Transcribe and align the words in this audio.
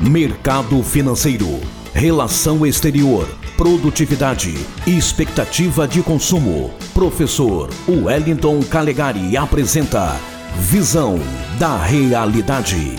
Mercado 0.00 0.80
financeiro, 0.80 1.58
relação 1.92 2.64
exterior, 2.64 3.26
produtividade 3.56 4.54
expectativa 4.86 5.88
de 5.88 6.04
consumo. 6.04 6.70
Professor 6.94 7.68
Wellington 7.88 8.60
Calegari 8.62 9.36
apresenta 9.36 10.14
Visão 10.54 11.18
da 11.58 11.76
Realidade. 11.78 12.94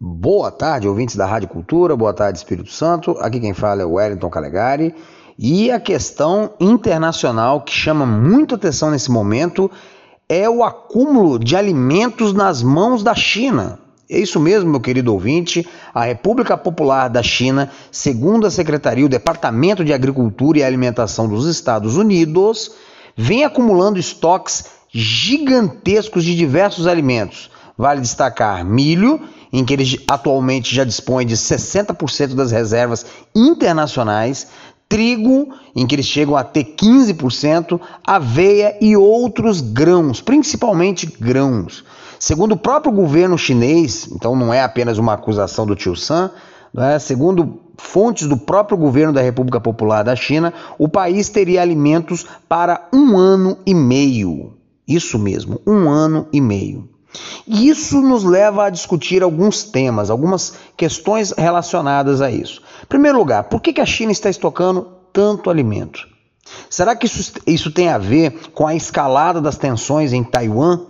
Boa 0.00 0.50
tarde, 0.50 0.88
ouvintes 0.88 1.14
da 1.14 1.24
Rádio 1.24 1.50
Cultura, 1.50 1.96
boa 1.96 2.12
tarde, 2.12 2.38
Espírito 2.38 2.72
Santo. 2.72 3.12
Aqui 3.20 3.38
quem 3.38 3.54
fala 3.54 3.82
é 3.82 3.86
o 3.86 3.92
Wellington 3.92 4.28
Calegari. 4.28 4.92
E 5.38 5.70
a 5.70 5.78
questão 5.78 6.54
internacional 6.58 7.60
que 7.60 7.72
chama 7.72 8.04
muito 8.04 8.56
atenção 8.56 8.90
nesse 8.90 9.08
momento 9.12 9.70
é 10.28 10.50
o 10.50 10.64
acúmulo 10.64 11.38
de 11.38 11.54
alimentos 11.54 12.32
nas 12.32 12.60
mãos 12.60 13.04
da 13.04 13.14
China. 13.14 13.78
É 14.12 14.18
isso 14.18 14.40
mesmo, 14.40 14.68
meu 14.68 14.80
querido 14.80 15.12
ouvinte. 15.12 15.64
A 15.94 16.02
República 16.04 16.56
Popular 16.56 17.06
da 17.06 17.22
China, 17.22 17.70
segundo 17.92 18.44
a 18.44 18.50
Secretaria, 18.50 19.06
o 19.06 19.08
Departamento 19.08 19.84
de 19.84 19.92
Agricultura 19.92 20.58
e 20.58 20.64
Alimentação 20.64 21.28
dos 21.28 21.46
Estados 21.46 21.96
Unidos, 21.96 22.72
vem 23.16 23.44
acumulando 23.44 24.00
estoques 24.00 24.64
gigantescos 24.92 26.24
de 26.24 26.34
diversos 26.34 26.88
alimentos. 26.88 27.52
Vale 27.78 28.00
destacar 28.00 28.64
milho, 28.64 29.20
em 29.52 29.64
que 29.64 29.72
eles 29.72 29.96
atualmente 30.08 30.74
já 30.74 30.82
dispõem 30.82 31.24
de 31.24 31.36
60% 31.36 32.34
das 32.34 32.50
reservas 32.50 33.06
internacionais, 33.32 34.48
trigo, 34.88 35.54
em 35.74 35.86
que 35.86 35.94
eles 35.94 36.06
chegam 36.06 36.36
a 36.36 36.42
ter 36.42 36.64
15%, 36.64 37.80
aveia 38.04 38.76
e 38.80 38.96
outros 38.96 39.60
grãos, 39.60 40.20
principalmente 40.20 41.06
grãos. 41.06 41.84
Segundo 42.20 42.52
o 42.52 42.56
próprio 42.58 42.92
governo 42.92 43.38
chinês, 43.38 44.06
então 44.12 44.36
não 44.36 44.52
é 44.52 44.62
apenas 44.62 44.98
uma 44.98 45.14
acusação 45.14 45.64
do 45.64 45.74
Tio 45.74 45.96
Sam, 45.96 46.30
né? 46.72 46.98
segundo 46.98 47.60
fontes 47.78 48.28
do 48.28 48.36
próprio 48.36 48.76
governo 48.76 49.10
da 49.10 49.22
República 49.22 49.58
Popular 49.58 50.02
da 50.02 50.14
China, 50.14 50.52
o 50.78 50.86
país 50.86 51.30
teria 51.30 51.62
alimentos 51.62 52.26
para 52.46 52.86
um 52.92 53.16
ano 53.16 53.56
e 53.64 53.72
meio. 53.72 54.52
Isso 54.86 55.18
mesmo, 55.18 55.62
um 55.66 55.88
ano 55.88 56.28
e 56.30 56.42
meio. 56.42 56.90
E 57.46 57.70
isso 57.70 58.02
nos 58.02 58.22
leva 58.22 58.66
a 58.66 58.70
discutir 58.70 59.22
alguns 59.22 59.64
temas, 59.64 60.10
algumas 60.10 60.52
questões 60.76 61.32
relacionadas 61.32 62.20
a 62.20 62.30
isso. 62.30 62.60
Em 62.82 62.86
primeiro 62.86 63.16
lugar, 63.16 63.44
por 63.44 63.62
que 63.62 63.80
a 63.80 63.86
China 63.86 64.12
está 64.12 64.28
estocando 64.28 64.86
tanto 65.10 65.48
alimento? 65.48 66.06
Será 66.68 66.94
que 66.94 67.06
isso, 67.06 67.32
isso 67.46 67.72
tem 67.72 67.88
a 67.88 67.96
ver 67.96 68.50
com 68.52 68.66
a 68.66 68.74
escalada 68.74 69.40
das 69.40 69.56
tensões 69.56 70.12
em 70.12 70.22
Taiwan 70.22 70.80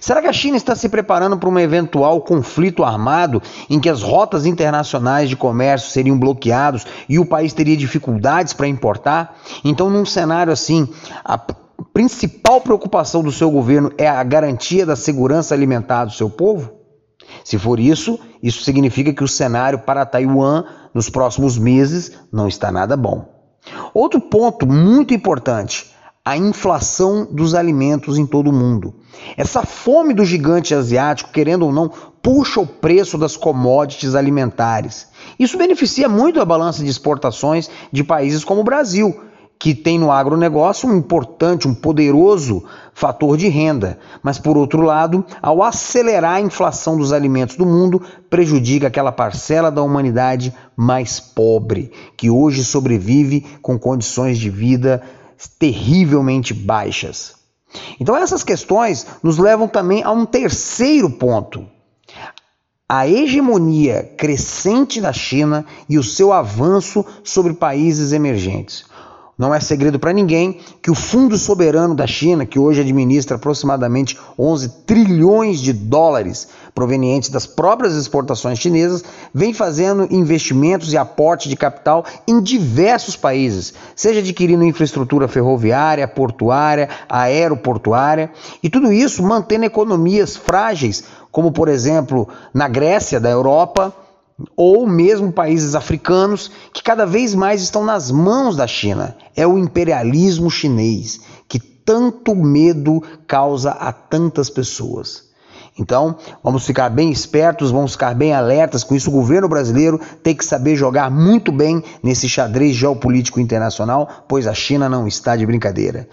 Será 0.00 0.20
que 0.20 0.28
a 0.28 0.32
China 0.32 0.56
está 0.56 0.74
se 0.74 0.88
preparando 0.88 1.36
para 1.36 1.48
um 1.48 1.58
eventual 1.58 2.20
conflito 2.20 2.84
armado 2.84 3.42
em 3.68 3.80
que 3.80 3.88
as 3.88 4.02
rotas 4.02 4.46
internacionais 4.46 5.28
de 5.28 5.36
comércio 5.36 5.90
seriam 5.90 6.18
bloqueados 6.18 6.86
e 7.08 7.18
o 7.18 7.26
país 7.26 7.52
teria 7.52 7.76
dificuldades 7.76 8.52
para 8.52 8.66
importar? 8.66 9.36
Então, 9.64 9.90
num 9.90 10.04
cenário 10.04 10.52
assim, 10.52 10.88
a 11.24 11.38
principal 11.92 12.60
preocupação 12.60 13.22
do 13.22 13.32
seu 13.32 13.50
governo 13.50 13.92
é 13.96 14.08
a 14.08 14.22
garantia 14.22 14.84
da 14.84 14.96
segurança 14.96 15.54
alimentar 15.54 16.04
do 16.04 16.12
seu 16.12 16.28
povo? 16.28 16.72
Se 17.44 17.58
for 17.58 17.78
isso, 17.78 18.18
isso 18.42 18.62
significa 18.62 19.12
que 19.12 19.24
o 19.24 19.28
cenário 19.28 19.80
para 19.80 20.06
Taiwan 20.06 20.64
nos 20.94 21.10
próximos 21.10 21.58
meses 21.58 22.12
não 22.32 22.48
está 22.48 22.72
nada 22.72 22.96
bom. 22.96 23.26
Outro 23.92 24.20
ponto 24.20 24.66
muito 24.66 25.12
importante 25.12 25.92
a 26.28 26.36
inflação 26.36 27.26
dos 27.30 27.54
alimentos 27.54 28.18
em 28.18 28.26
todo 28.26 28.50
o 28.50 28.52
mundo. 28.52 28.92
Essa 29.34 29.62
fome 29.62 30.12
do 30.12 30.26
gigante 30.26 30.74
asiático, 30.74 31.32
querendo 31.32 31.64
ou 31.64 31.72
não, 31.72 31.90
puxa 32.22 32.60
o 32.60 32.66
preço 32.66 33.16
das 33.16 33.34
commodities 33.34 34.14
alimentares. 34.14 35.08
Isso 35.38 35.56
beneficia 35.56 36.06
muito 36.06 36.38
a 36.38 36.44
balança 36.44 36.84
de 36.84 36.90
exportações 36.90 37.70
de 37.90 38.04
países 38.04 38.44
como 38.44 38.60
o 38.60 38.64
Brasil, 38.64 39.18
que 39.58 39.74
tem 39.74 39.98
no 39.98 40.12
agronegócio 40.12 40.86
um 40.86 40.98
importante, 40.98 41.66
um 41.66 41.74
poderoso 41.74 42.62
fator 42.92 43.38
de 43.38 43.48
renda. 43.48 43.98
Mas, 44.22 44.38
por 44.38 44.58
outro 44.58 44.82
lado, 44.82 45.24
ao 45.40 45.62
acelerar 45.62 46.34
a 46.34 46.40
inflação 46.42 46.98
dos 46.98 47.10
alimentos 47.10 47.56
do 47.56 47.64
mundo, 47.64 48.02
prejudica 48.28 48.88
aquela 48.88 49.10
parcela 49.10 49.70
da 49.70 49.82
humanidade 49.82 50.54
mais 50.76 51.18
pobre, 51.20 51.90
que 52.18 52.28
hoje 52.28 52.62
sobrevive 52.62 53.46
com 53.62 53.78
condições 53.78 54.36
de 54.36 54.50
vida 54.50 55.02
terrivelmente 55.58 56.52
baixas. 56.52 57.36
Então, 58.00 58.16
essas 58.16 58.42
questões 58.42 59.06
nos 59.22 59.38
levam 59.38 59.68
também 59.68 60.02
a 60.02 60.10
um 60.10 60.24
terceiro 60.24 61.10
ponto: 61.10 61.66
a 62.88 63.06
hegemonia 63.06 64.14
crescente 64.16 65.00
da 65.00 65.12
China 65.12 65.66
e 65.88 65.98
o 65.98 66.02
seu 66.02 66.32
avanço 66.32 67.04
sobre 67.22 67.52
países 67.52 68.12
emergentes. 68.12 68.86
Não 69.38 69.54
é 69.54 69.60
segredo 69.60 70.00
para 70.00 70.12
ninguém 70.12 70.58
que 70.82 70.90
o 70.90 70.96
Fundo 70.96 71.38
Soberano 71.38 71.94
da 71.94 72.08
China, 72.08 72.44
que 72.44 72.58
hoje 72.58 72.80
administra 72.80 73.36
aproximadamente 73.36 74.18
11 74.36 74.68
trilhões 74.84 75.60
de 75.60 75.72
dólares 75.72 76.48
provenientes 76.74 77.30
das 77.30 77.46
próprias 77.46 77.94
exportações 77.94 78.58
chinesas, 78.58 79.04
vem 79.32 79.54
fazendo 79.54 80.08
investimentos 80.10 80.92
e 80.92 80.98
aporte 80.98 81.48
de 81.48 81.54
capital 81.54 82.04
em 82.26 82.42
diversos 82.42 83.14
países, 83.14 83.74
seja 83.94 84.18
adquirindo 84.18 84.64
infraestrutura 84.64 85.28
ferroviária, 85.28 86.08
portuária, 86.08 86.88
aeroportuária, 87.08 88.32
e 88.60 88.68
tudo 88.68 88.92
isso 88.92 89.22
mantendo 89.22 89.64
economias 89.64 90.36
frágeis, 90.36 91.04
como 91.30 91.52
por 91.52 91.68
exemplo 91.68 92.28
na 92.52 92.66
Grécia 92.66 93.20
da 93.20 93.30
Europa 93.30 93.94
ou 94.56 94.86
mesmo 94.86 95.32
países 95.32 95.74
africanos 95.74 96.50
que 96.72 96.82
cada 96.82 97.04
vez 97.04 97.34
mais 97.34 97.62
estão 97.62 97.84
nas 97.84 98.10
mãos 98.10 98.56
da 98.56 98.66
China. 98.66 99.16
É 99.34 99.46
o 99.46 99.58
imperialismo 99.58 100.50
chinês 100.50 101.20
que 101.48 101.58
tanto 101.58 102.34
medo 102.34 103.02
causa 103.26 103.70
a 103.70 103.92
tantas 103.92 104.50
pessoas. 104.50 105.28
Então, 105.78 106.16
vamos 106.42 106.66
ficar 106.66 106.88
bem 106.88 107.10
espertos, 107.10 107.70
vamos 107.70 107.92
ficar 107.92 108.14
bem 108.14 108.34
alertas 108.34 108.82
com 108.82 108.96
isso. 108.96 109.10
O 109.10 109.12
governo 109.12 109.48
brasileiro 109.48 110.00
tem 110.22 110.34
que 110.34 110.44
saber 110.44 110.74
jogar 110.74 111.08
muito 111.08 111.52
bem 111.52 111.82
nesse 112.02 112.28
xadrez 112.28 112.74
geopolítico 112.74 113.38
internacional, 113.38 114.24
pois 114.28 114.48
a 114.48 114.54
China 114.54 114.88
não 114.88 115.06
está 115.06 115.36
de 115.36 115.46
brincadeira. 115.46 116.08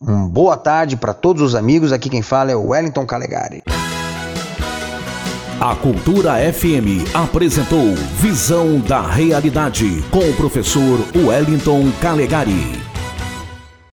Boa 0.00 0.56
tarde 0.56 0.96
para 0.96 1.12
todos 1.12 1.42
os 1.42 1.54
amigos. 1.54 1.92
Aqui 1.92 2.08
quem 2.08 2.22
fala 2.22 2.50
é 2.50 2.56
o 2.56 2.68
Wellington 2.68 3.04
Calegari. 3.04 3.62
A 5.60 5.74
Cultura 5.74 6.34
FM 6.52 7.12
apresentou 7.12 7.92
Visão 8.20 8.78
da 8.78 9.02
Realidade 9.02 10.04
com 10.08 10.20
o 10.20 10.34
professor 10.34 11.00
Wellington 11.16 11.90
Calegari. 12.00 12.77